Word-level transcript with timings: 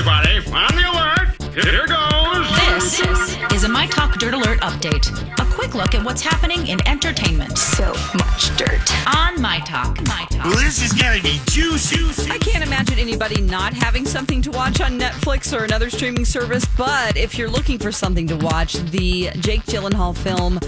everybody. 0.00 0.38
On 0.56 0.74
the 0.76 0.90
alert. 0.90 1.54
Here 1.64 1.86
goes. 1.86 2.98
This 2.98 3.36
is 3.52 3.64
a 3.64 3.68
My 3.68 3.86
Talk 3.86 4.18
Dirt 4.18 4.32
Alert 4.32 4.60
update. 4.60 5.10
A 5.38 5.44
quick 5.54 5.74
look 5.74 5.94
at 5.94 6.02
what's 6.02 6.22
happening 6.22 6.68
in 6.68 6.78
entertainment 6.88 7.58
So 7.58 7.92
much 8.14 8.56
dirt. 8.56 8.80
on 9.14 9.40
My 9.42 9.58
Talk. 9.60 10.00
My 10.06 10.26
Talk. 10.30 10.44
Well, 10.46 10.54
this 10.56 10.82
is 10.82 10.92
gonna 10.94 11.20
be 11.22 11.38
juicy. 11.50 12.30
I 12.30 12.38
can't 12.38 12.64
imagine 12.64 12.98
anybody 12.98 13.42
not 13.42 13.74
having 13.74 14.06
something 14.06 14.40
to 14.42 14.50
watch 14.50 14.80
on 14.80 14.98
Netflix 14.98 15.54
or 15.58 15.64
another 15.64 15.90
streaming 15.90 16.24
service. 16.24 16.64
But 16.78 17.18
if 17.18 17.36
you're 17.36 17.50
looking 17.50 17.78
for 17.78 17.92
something 17.92 18.26
to 18.28 18.36
watch, 18.36 18.74
the 18.74 19.30
Jake 19.40 19.64
Gyllenhaal 19.66 20.16
film 20.16 20.58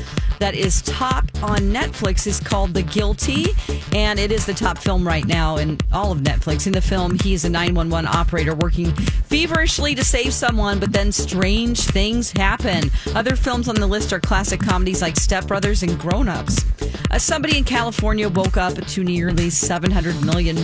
that 0.42 0.56
is 0.56 0.82
top 0.82 1.24
on 1.44 1.58
Netflix 1.70 2.26
is 2.26 2.40
called 2.40 2.74
The 2.74 2.82
Guilty, 2.82 3.46
and 3.92 4.18
it 4.18 4.32
is 4.32 4.44
the 4.44 4.52
top 4.52 4.76
film 4.76 5.06
right 5.06 5.24
now 5.24 5.58
in 5.58 5.78
all 5.92 6.10
of 6.10 6.18
Netflix. 6.18 6.66
In 6.66 6.72
the 6.72 6.80
film, 6.80 7.16
he's 7.22 7.44
a 7.44 7.48
911 7.48 8.10
operator 8.12 8.52
working 8.56 8.92
feverishly 8.92 9.94
to 9.94 10.04
save 10.04 10.34
someone, 10.34 10.80
but 10.80 10.92
then 10.92 11.12
strange 11.12 11.78
things 11.78 12.32
happen. 12.32 12.90
Other 13.14 13.36
films 13.36 13.68
on 13.68 13.76
the 13.76 13.86
list 13.86 14.12
are 14.12 14.18
classic 14.18 14.58
comedies 14.58 15.00
like 15.00 15.14
Step 15.14 15.46
Brothers 15.46 15.84
and 15.84 15.96
Grown 15.96 16.26
Ups. 16.26 16.64
Uh, 17.12 17.20
somebody 17.20 17.56
in 17.56 17.62
California 17.62 18.28
woke 18.28 18.56
up 18.56 18.74
to 18.74 19.04
nearly 19.04 19.48
700 19.48 20.24
million 20.24 20.56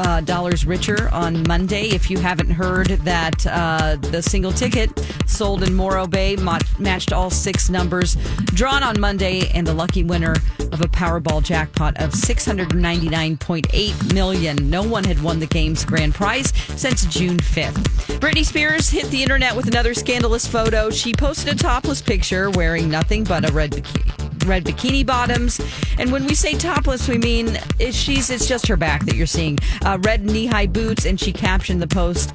uh, 0.00 0.20
dollars 0.22 0.64
richer 0.64 1.10
on 1.12 1.46
Monday. 1.46 1.88
If 1.88 2.10
you 2.10 2.18
haven't 2.18 2.50
heard 2.50 2.86
that, 2.86 3.46
uh, 3.46 3.96
the 4.00 4.22
single 4.22 4.52
ticket 4.52 4.90
sold 5.26 5.62
in 5.62 5.74
Morro 5.74 6.06
Bay 6.06 6.36
ma- 6.36 6.58
matched 6.78 7.12
all 7.12 7.28
six 7.28 7.68
numbers 7.68 8.16
drawn 8.46 8.82
on 8.82 8.98
Monday, 8.98 9.50
and 9.50 9.66
the 9.66 9.74
lucky 9.74 10.02
winner 10.02 10.36
of 10.72 10.80
a 10.80 10.88
Powerball 10.88 11.42
jackpot 11.42 11.98
of 11.98 12.12
699.8 12.12 14.14
million. 14.14 14.70
No 14.70 14.82
one 14.82 15.04
had 15.04 15.22
won 15.22 15.38
the 15.38 15.46
game's 15.46 15.84
grand 15.84 16.14
prize 16.14 16.52
since 16.76 17.04
June 17.06 17.36
5th. 17.36 18.18
Britney 18.20 18.44
Spears 18.44 18.88
hit 18.88 19.06
the 19.10 19.22
internet 19.22 19.54
with 19.54 19.68
another 19.68 19.92
scandalous 19.92 20.46
photo. 20.46 20.90
She 20.90 21.12
posted 21.12 21.54
a 21.54 21.56
topless 21.56 22.00
picture 22.00 22.50
wearing 22.50 22.88
nothing 22.88 23.24
but 23.24 23.48
a 23.48 23.52
red 23.52 23.72
bikini 23.72 24.09
red 24.46 24.64
bikini 24.64 25.04
bottoms. 25.04 25.60
And 25.98 26.12
when 26.12 26.26
we 26.26 26.34
say 26.34 26.54
topless, 26.54 27.08
we 27.08 27.18
mean 27.18 27.58
she's 27.90 28.30
it's 28.30 28.46
just 28.46 28.66
her 28.66 28.76
back 28.76 29.04
that 29.06 29.16
you're 29.16 29.26
seeing. 29.26 29.58
Uh, 29.84 29.98
red 30.02 30.24
knee 30.24 30.46
high 30.46 30.66
boots, 30.66 31.06
and 31.06 31.18
she 31.18 31.32
captioned 31.32 31.82
the 31.82 31.86
post. 31.86 32.32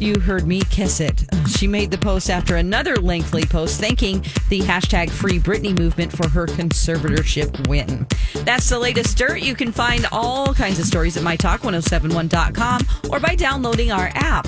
You 0.00 0.18
heard 0.18 0.46
me 0.46 0.62
kiss 0.62 1.00
it. 1.00 1.24
She 1.48 1.66
made 1.66 1.90
the 1.90 1.98
post 1.98 2.30
after 2.30 2.56
another 2.56 2.96
lengthy 2.96 3.46
post 3.46 3.80
thanking 3.80 4.20
the 4.48 4.60
hashtag 4.60 5.10
Free 5.10 5.38
Britney 5.38 5.78
movement 5.78 6.12
for 6.12 6.28
her 6.28 6.46
conservatorship 6.46 7.68
win. 7.68 8.06
That's 8.44 8.68
the 8.68 8.78
latest 8.78 9.16
dirt. 9.16 9.40
You 9.40 9.54
can 9.54 9.72
find 9.72 10.06
all 10.10 10.52
kinds 10.54 10.78
of 10.78 10.86
stories 10.86 11.16
at 11.16 11.22
mytalk1071.com 11.22 13.10
or 13.10 13.20
by 13.20 13.34
downloading 13.34 13.92
our 13.92 14.10
app. 14.14 14.46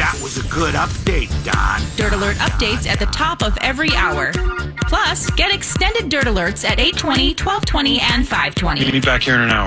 That 0.00 0.18
was 0.22 0.38
a 0.38 0.48
good 0.48 0.74
update, 0.76 1.28
Don. 1.44 1.82
Dirt 1.96 2.14
Alert 2.14 2.36
updates 2.36 2.88
at 2.88 2.98
the 2.98 3.04
top 3.04 3.42
of 3.42 3.54
every 3.60 3.90
hour. 3.94 4.32
Plus, 4.88 5.28
get 5.32 5.54
extended 5.54 6.08
Dirt 6.08 6.24
Alerts 6.24 6.64
at 6.64 6.80
820, 6.80 7.34
1220, 7.34 8.00
and 8.00 8.26
520. 8.26 8.80
Meet 8.80 8.94
me 8.94 9.00
back 9.00 9.22
here 9.22 9.34
in 9.34 9.42
an 9.42 9.50
hour. 9.50 9.58